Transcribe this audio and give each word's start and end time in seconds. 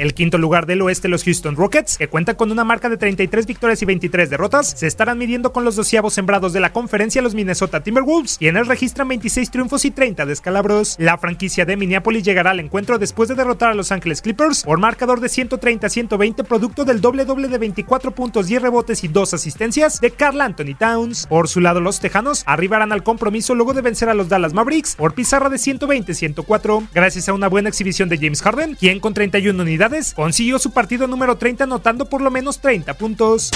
El 0.00 0.14
quinto 0.14 0.38
lugar 0.38 0.64
del 0.64 0.80
oeste, 0.80 1.08
los 1.08 1.24
Houston 1.24 1.56
Rockets, 1.56 1.98
que 1.98 2.08
cuentan 2.08 2.34
con 2.34 2.50
una 2.50 2.64
marca 2.64 2.88
de 2.88 2.96
33 2.96 3.44
victorias 3.44 3.82
y 3.82 3.84
23 3.84 4.30
derrotas, 4.30 4.70
se 4.70 4.86
estarán 4.86 5.18
midiendo 5.18 5.52
con 5.52 5.62
los 5.62 5.76
doceavos 5.76 6.14
sembrados 6.14 6.54
de 6.54 6.60
la 6.60 6.72
conferencia, 6.72 7.20
los 7.20 7.34
Minnesota 7.34 7.82
Timberwolves, 7.82 8.38
quienes 8.38 8.66
registran 8.66 9.08
26 9.08 9.50
triunfos 9.50 9.84
y 9.84 9.90
30 9.90 10.24
descalabros. 10.24 10.96
La 10.98 11.18
franquicia 11.18 11.66
de 11.66 11.76
Minneapolis 11.76 12.22
llegará 12.22 12.52
al 12.52 12.60
encuentro 12.60 12.98
después 12.98 13.28
de 13.28 13.34
derrotar 13.34 13.72
a 13.72 13.74
Los 13.74 13.92
Ángeles 13.92 14.22
Clippers 14.22 14.62
por 14.62 14.78
marcador 14.78 15.20
de 15.20 15.26
130-120, 15.28 16.46
producto 16.46 16.86
del 16.86 17.02
doble-doble 17.02 17.48
de 17.48 17.58
24 17.58 18.12
puntos, 18.12 18.46
10 18.46 18.62
rebotes 18.62 19.04
y 19.04 19.08
2 19.08 19.34
asistencias 19.34 20.00
de 20.00 20.12
Carl 20.12 20.40
Anthony 20.40 20.76
Towns. 20.78 21.26
Por 21.26 21.46
su 21.46 21.60
lado, 21.60 21.82
los 21.82 22.00
Tejanos 22.00 22.42
arribarán 22.46 22.92
al 22.92 23.02
compromiso 23.02 23.54
luego 23.54 23.74
de 23.74 23.82
vencer 23.82 24.08
a 24.08 24.14
los 24.14 24.30
Dallas 24.30 24.54
Mavericks 24.54 24.96
por 24.96 25.12
pizarra 25.12 25.50
de 25.50 25.58
120-104, 25.58 26.88
gracias 26.94 27.28
a 27.28 27.34
una 27.34 27.48
buena 27.48 27.68
exhibición 27.68 28.08
de 28.08 28.16
James 28.16 28.40
Harden, 28.40 28.76
quien 28.76 28.98
con 28.98 29.12
31 29.12 29.62
unidades 29.62 29.89
consiguió 30.14 30.58
su 30.58 30.70
partido 30.70 31.06
número 31.06 31.36
30 31.36 31.64
anotando 31.64 32.06
por 32.06 32.20
lo 32.20 32.30
menos 32.30 32.58
30 32.60 32.94
puntos. 32.94 33.50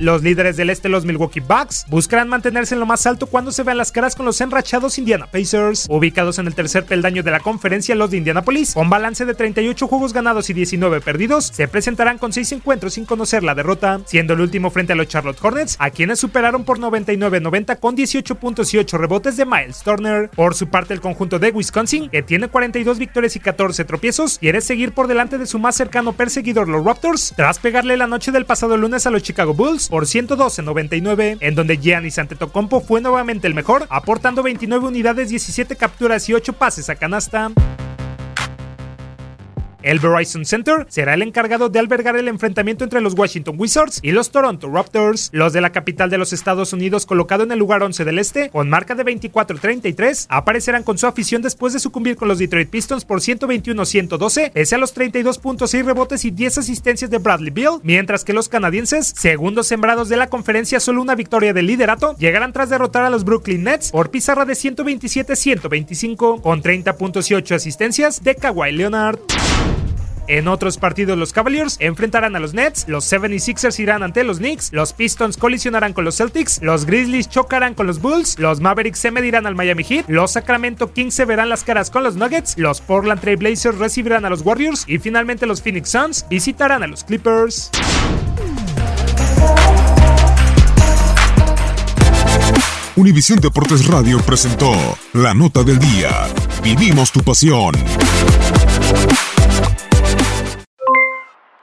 Los 0.00 0.22
líderes 0.22 0.56
del 0.56 0.70
este, 0.70 0.88
los 0.88 1.04
Milwaukee 1.04 1.40
Bucks, 1.40 1.84
buscarán 1.90 2.26
mantenerse 2.26 2.74
en 2.74 2.80
lo 2.80 2.86
más 2.86 3.06
alto 3.06 3.26
cuando 3.26 3.52
se 3.52 3.64
vean 3.64 3.76
las 3.76 3.92
caras 3.92 4.16
con 4.16 4.24
los 4.24 4.40
enrachados 4.40 4.96
Indiana 4.96 5.26
Pacers. 5.26 5.86
Ubicados 5.90 6.38
en 6.38 6.46
el 6.46 6.54
tercer 6.54 6.86
peldaño 6.86 7.22
de 7.22 7.30
la 7.30 7.40
conferencia, 7.40 7.94
los 7.94 8.10
de 8.10 8.16
Indianapolis, 8.16 8.72
con 8.72 8.88
balance 8.88 9.26
de 9.26 9.34
38 9.34 9.86
juegos 9.86 10.14
ganados 10.14 10.48
y 10.48 10.54
19 10.54 11.02
perdidos, 11.02 11.50
se 11.52 11.68
presentarán 11.68 12.16
con 12.16 12.32
6 12.32 12.52
encuentros 12.52 12.94
sin 12.94 13.04
conocer 13.04 13.42
la 13.42 13.54
derrota, 13.54 14.00
siendo 14.06 14.32
el 14.32 14.40
último 14.40 14.70
frente 14.70 14.94
a 14.94 14.96
los 14.96 15.06
Charlotte 15.06 15.36
Hornets, 15.38 15.76
a 15.78 15.90
quienes 15.90 16.18
superaron 16.18 16.64
por 16.64 16.78
99-90 16.78 17.78
con 17.78 17.94
18 17.94 18.36
puntos 18.36 18.72
y 18.72 18.78
8 18.78 18.96
rebotes 18.96 19.36
de 19.36 19.44
Miles 19.44 19.82
Turner. 19.82 20.30
Por 20.30 20.54
su 20.54 20.68
parte, 20.68 20.94
el 20.94 21.02
conjunto 21.02 21.38
de 21.38 21.50
Wisconsin, 21.50 22.08
que 22.08 22.22
tiene 22.22 22.48
42 22.48 22.98
victorias 22.98 23.36
y 23.36 23.40
14 23.40 23.84
tropiezos, 23.84 24.38
quiere 24.38 24.62
seguir 24.62 24.92
por 24.92 25.08
delante 25.08 25.36
de 25.36 25.44
su 25.44 25.58
más 25.58 25.76
cercano 25.76 26.14
perseguidor, 26.14 26.68
los 26.70 26.86
Raptors, 26.86 27.34
tras 27.36 27.58
pegarle 27.58 27.98
la 27.98 28.06
noche 28.06 28.32
del 28.32 28.46
pasado 28.46 28.78
lunes 28.78 29.06
a 29.06 29.10
los 29.10 29.22
Chicago 29.22 29.52
Bulls 29.52 29.89
por 29.90 30.04
112-99, 30.04 31.38
en 31.40 31.54
donde 31.54 31.76
Giannis 31.76 32.18
Antetokounmpo 32.18 32.80
fue 32.80 33.00
nuevamente 33.00 33.46
el 33.46 33.54
mejor, 33.54 33.86
aportando 33.90 34.42
29 34.42 34.86
unidades, 34.86 35.28
17 35.28 35.76
capturas 35.76 36.28
y 36.28 36.34
8 36.34 36.54
pases 36.54 36.88
a 36.88 36.94
canasta. 36.94 37.50
El 39.82 39.98
Verizon 39.98 40.44
Center 40.44 40.86
será 40.88 41.14
el 41.14 41.22
encargado 41.22 41.68
de 41.68 41.78
albergar 41.78 42.16
el 42.16 42.28
enfrentamiento 42.28 42.84
entre 42.84 43.00
los 43.00 43.14
Washington 43.14 43.56
Wizards 43.58 44.00
y 44.02 44.12
los 44.12 44.30
Toronto 44.30 44.70
Raptors. 44.70 45.30
Los 45.32 45.52
de 45.52 45.60
la 45.60 45.72
capital 45.72 46.10
de 46.10 46.18
los 46.18 46.32
Estados 46.32 46.72
Unidos, 46.72 47.06
colocado 47.06 47.44
en 47.44 47.52
el 47.52 47.58
lugar 47.58 47.82
11 47.82 48.04
del 48.04 48.18
este, 48.18 48.50
con 48.50 48.68
marca 48.68 48.94
de 48.94 49.04
24-33, 49.04 50.26
aparecerán 50.28 50.82
con 50.82 50.98
su 50.98 51.06
afición 51.06 51.40
después 51.40 51.72
de 51.72 51.80
sucumbir 51.80 52.16
con 52.16 52.28
los 52.28 52.38
Detroit 52.38 52.68
Pistons 52.68 53.04
por 53.04 53.20
121-112, 53.20 54.52
pese 54.52 54.74
a 54.74 54.78
los 54.78 54.92
32 54.92 55.38
puntos 55.38 55.72
y 55.74 55.82
rebotes 55.82 56.24
y 56.24 56.30
10 56.30 56.58
asistencias 56.58 57.10
de 57.10 57.18
Bradley 57.18 57.50
Bill, 57.50 57.80
mientras 57.82 58.24
que 58.24 58.32
los 58.32 58.48
canadienses, 58.48 59.14
segundos 59.16 59.66
sembrados 59.66 60.08
de 60.08 60.16
la 60.16 60.28
conferencia, 60.28 60.80
solo 60.80 61.00
una 61.00 61.14
victoria 61.14 61.52
del 61.52 61.66
liderato, 61.66 62.16
llegarán 62.18 62.52
tras 62.52 62.68
derrotar 62.68 63.04
a 63.04 63.10
los 63.10 63.24
Brooklyn 63.24 63.64
Nets 63.64 63.90
por 63.90 64.10
pizarra 64.10 64.44
de 64.44 64.52
127-125, 64.52 66.42
con 66.42 66.60
30 66.60 66.96
puntos 66.96 67.30
y 67.30 67.34
8 67.34 67.54
asistencias 67.54 68.22
de 68.22 68.34
Kawhi 68.34 68.72
Leonard. 68.72 69.18
En 70.30 70.46
otros 70.46 70.78
partidos, 70.78 71.18
los 71.18 71.32
Cavaliers 71.32 71.76
enfrentarán 71.80 72.36
a 72.36 72.38
los 72.38 72.54
Nets, 72.54 72.84
los 72.86 73.12
76ers 73.12 73.80
irán 73.80 74.04
ante 74.04 74.22
los 74.22 74.38
Knicks, 74.38 74.72
los 74.72 74.92
Pistons 74.92 75.36
colisionarán 75.36 75.92
con 75.92 76.04
los 76.04 76.18
Celtics, 76.18 76.60
los 76.62 76.84
Grizzlies 76.86 77.28
chocarán 77.28 77.74
con 77.74 77.88
los 77.88 78.00
Bulls, 78.00 78.38
los 78.38 78.60
Mavericks 78.60 79.00
se 79.00 79.10
medirán 79.10 79.44
al 79.46 79.56
Miami 79.56 79.82
Heat, 79.82 80.04
los 80.06 80.30
Sacramento 80.30 80.92
Kings 80.92 81.14
se 81.14 81.24
verán 81.24 81.48
las 81.48 81.64
caras 81.64 81.90
con 81.90 82.04
los 82.04 82.14
Nuggets, 82.14 82.56
los 82.58 82.80
Portland 82.80 83.20
Trail 83.20 83.38
Blazers 83.38 83.78
recibirán 83.78 84.24
a 84.24 84.30
los 84.30 84.42
Warriors 84.42 84.84
y 84.86 84.98
finalmente 84.98 85.46
los 85.46 85.62
Phoenix 85.62 85.88
Suns 85.88 86.24
visitarán 86.30 86.84
a 86.84 86.86
los 86.86 87.02
Clippers. 87.02 87.72
Univisión 92.94 93.40
Deportes 93.40 93.84
Radio 93.88 94.20
presentó 94.20 94.72
La 95.12 95.34
Nota 95.34 95.64
del 95.64 95.80
Día. 95.80 96.28
Vivimos 96.62 97.10
tu 97.10 97.20
pasión. 97.20 97.74